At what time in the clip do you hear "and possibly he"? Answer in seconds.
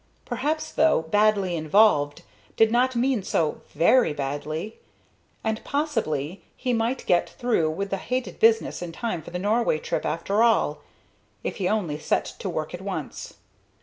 5.43-6.73